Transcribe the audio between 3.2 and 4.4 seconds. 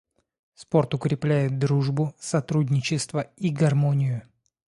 и гармонию.